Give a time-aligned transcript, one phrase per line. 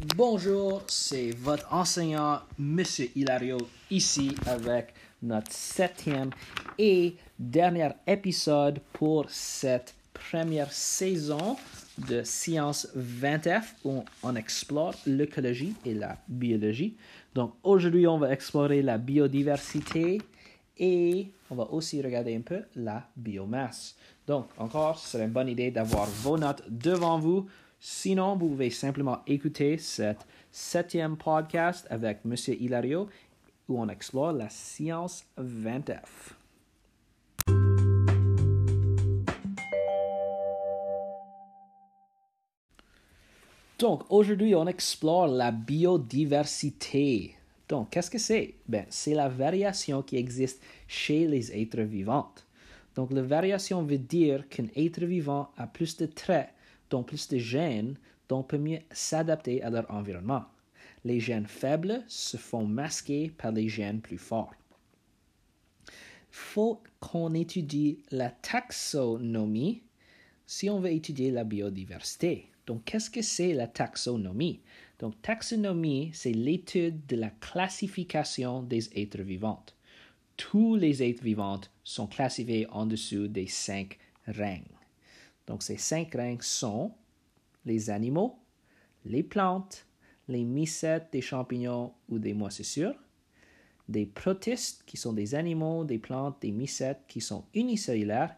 [0.00, 3.58] Bonjour, c'est votre enseignant, Monsieur Hilario,
[3.90, 4.94] ici avec
[5.24, 6.30] notre septième
[6.78, 11.56] et dernier épisode pour cette première saison
[12.08, 16.96] de Science 20F où on explore l'écologie et la biologie.
[17.34, 20.22] Donc aujourd'hui, on va explorer la biodiversité
[20.78, 23.96] et on va aussi regarder un peu la biomasse.
[24.28, 27.48] Donc encore, ce serait une bonne idée d'avoir vos notes devant vous.
[27.80, 32.34] Sinon, vous pouvez simplement écouter cet septième podcast avec M.
[32.58, 33.08] Hilario
[33.68, 36.34] où on explore la science 20F.
[43.78, 47.36] Donc, aujourd'hui, on explore la biodiversité.
[47.68, 48.54] Donc, qu'est-ce que c'est?
[48.66, 52.32] Ben, c'est la variation qui existe chez les êtres vivants.
[52.96, 56.48] Donc, la variation veut dire qu'un être vivant a plus de traits,
[56.90, 57.96] donc plus de gènes,
[58.28, 60.44] donc peut mieux s'adapter à leur environnement.
[61.04, 64.54] Les gènes faibles se font masquer par les gènes plus forts.
[66.30, 69.82] Faut qu'on étudie la taxonomie
[70.46, 72.50] si on veut étudier la biodiversité.
[72.66, 74.60] Donc, qu'est-ce que c'est la taxonomie?
[74.98, 79.64] Donc, taxonomie, c'est l'étude de la classification des êtres vivants.
[80.36, 84.77] Tous les êtres vivants sont classifiés en dessous des cinq règnes.
[85.48, 86.92] Donc, ces cinq règnes sont
[87.64, 88.38] les animaux,
[89.04, 89.86] les plantes,
[90.28, 92.94] les mycètes des champignons ou des moisissures,
[93.88, 98.36] des protistes qui sont des animaux, des plantes, des mycètes qui sont unicellulaires,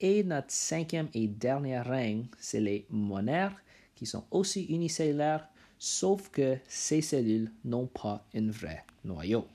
[0.00, 3.60] et notre cinquième et dernier règne, c'est les monaires
[3.96, 9.46] qui sont aussi unicellulaires, sauf que ces cellules n'ont pas un vrai noyau.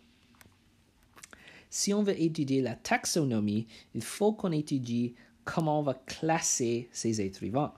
[1.70, 5.16] Si on veut étudier la taxonomie, il faut qu'on étudie
[5.48, 7.74] comment on va classer ces vivants.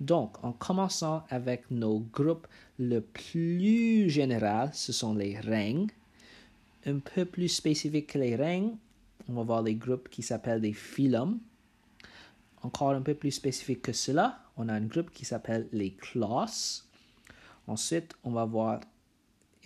[0.00, 2.46] Donc, en commençant avec nos groupes
[2.78, 5.88] le plus général, ce sont les règnes.
[6.86, 8.76] Un peu plus spécifique que les règnes,
[9.28, 11.40] on va voir les groupes qui s'appellent des phylums.
[12.62, 16.88] Encore un peu plus spécifique que cela, on a un groupe qui s'appelle les classes.
[17.66, 18.80] Ensuite, on va voir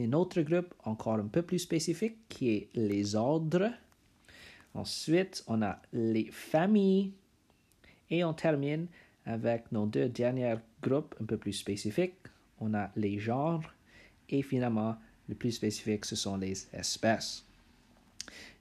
[0.01, 3.71] un autre groupe encore un peu plus spécifique qui est les ordres.
[4.75, 7.13] Ensuite, on a les familles.
[8.13, 8.89] Et on termine
[9.25, 12.29] avec nos deux derniers groupes un peu plus spécifiques.
[12.61, 13.65] On a les genres.
[14.29, 14.97] Et finalement,
[15.29, 17.47] le plus spécifique, ce sont les espèces.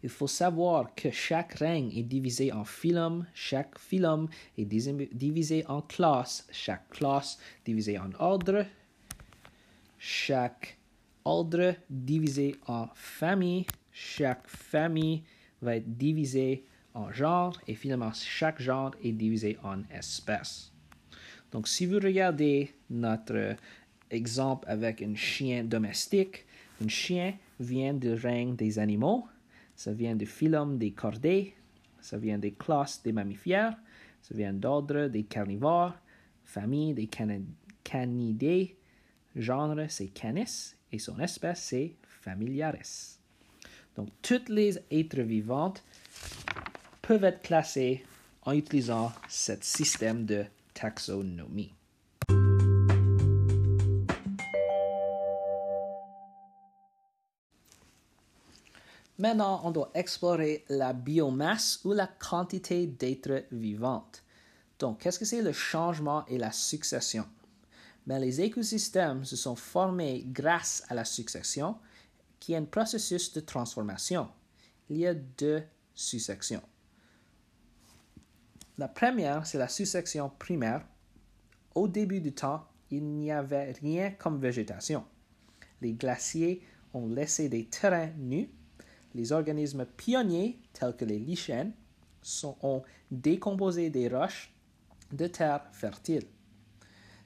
[0.04, 5.82] Il faut savoir que chaque règne est divisé en phylum, chaque phylum est divisé en
[5.82, 8.66] classe, chaque classe divisé en ordre,
[10.00, 10.78] chaque
[11.26, 15.24] ordre divisé en famille, chaque famille
[15.62, 20.72] va être divisée en genre et finalement chaque genre est divisé en espèces.
[21.52, 23.56] Donc si vous regardez notre
[24.10, 26.46] exemple avec un chien domestique,
[26.84, 29.28] un chien vient du règne des animaux,
[29.76, 31.56] ça vient du phylum des cordées,
[32.00, 33.78] ça vient des classes des mammifères,
[34.22, 35.94] ça vient d'ordre des carnivores,
[36.44, 37.10] famille des
[37.84, 38.76] canidés,
[39.36, 43.18] genre c'est canis et son espèce c'est familiaris.
[43.96, 45.74] Donc toutes les êtres vivants
[47.02, 48.04] peuvent être classés
[48.44, 51.74] en utilisant ce système de taxonomie.
[59.18, 64.08] Maintenant, on doit explorer la biomasse ou la quantité d'êtres vivants.
[64.80, 67.28] Donc, qu'est-ce que c'est le changement et la succession?
[68.08, 71.78] Ben, les écosystèmes se sont formés grâce à la succession,
[72.40, 74.28] qui est un processus de transformation.
[74.90, 75.62] Il y a deux
[75.94, 76.64] successions.
[78.82, 80.84] La première, c'est la succession primaire.
[81.76, 85.04] Au début du temps, il n'y avait rien comme végétation.
[85.82, 86.64] Les glaciers
[86.96, 88.50] ont laissé des terrains nus
[89.14, 91.72] les organismes pionniers, tels que les lichens,
[92.24, 92.82] sont, ont
[93.12, 94.52] décomposé des roches
[95.12, 96.26] de terres fertiles.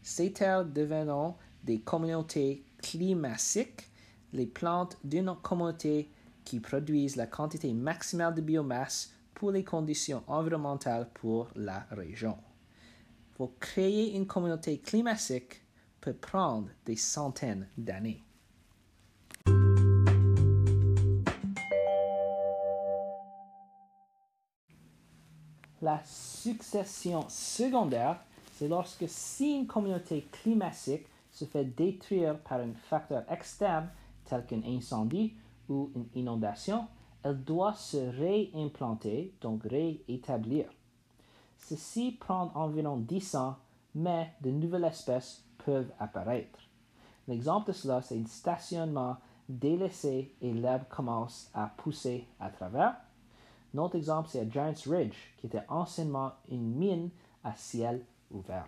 [0.02, 3.90] Ces terres devenant des communautés climatiques,
[4.34, 6.12] les plantes d'une communauté
[6.44, 12.38] qui produisent la quantité maximale de biomasse pour les conditions environnementales pour la région.
[13.36, 15.62] Pour créer une communauté climatique
[16.02, 18.24] peut prendre des centaines d'années.
[25.82, 28.18] La succession secondaire,
[28.54, 33.90] c'est lorsque si une communauté climatique se fait détruire par un facteur externe
[34.24, 35.34] tel qu'un incendie
[35.68, 36.88] ou une inondation,
[37.26, 40.70] elle doit se réimplanter, donc réétablir.
[41.58, 43.56] Ceci prend environ 10 ans,
[43.96, 46.60] mais de nouvelles espèces peuvent apparaître.
[47.28, 49.18] L'exemple de cela, c'est un stationnement
[49.50, 52.96] délaissé et l'herbe commence à pousser à travers.
[53.74, 57.10] Notre exemple, c'est Giants Ridge, qui était anciennement une mine
[57.44, 58.68] à ciel ouvert.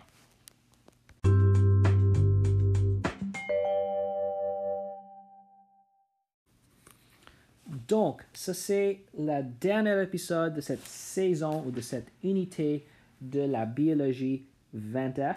[7.88, 12.86] Donc, ça c'est le dernier épisode de cette saison ou de cette unité
[13.22, 14.44] de la biologie
[14.76, 15.36] 20F.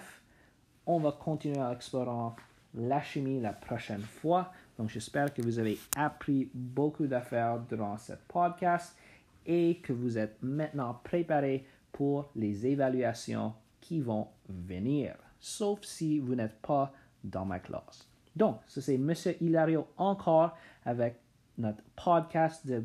[0.85, 2.35] On va continuer à explorer
[2.73, 4.51] la chimie la prochaine fois.
[4.77, 8.97] Donc, j'espère que vous avez appris beaucoup d'affaires durant ce podcast
[9.45, 16.35] et que vous êtes maintenant préparé pour les évaluations qui vont venir, sauf si vous
[16.35, 16.91] n'êtes pas
[17.23, 18.09] dans ma classe.
[18.35, 19.13] Donc, ça c'est M.
[19.39, 21.15] Hilario encore avec
[21.61, 22.83] notre podcast de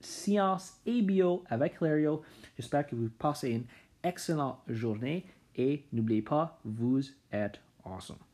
[0.00, 2.22] sciences et bio avec Hilario.
[2.56, 3.64] J'espère que vous passez une
[4.02, 5.24] excellente journée
[5.54, 7.00] et n'oubliez pas, vous
[7.32, 8.25] êtes awesome.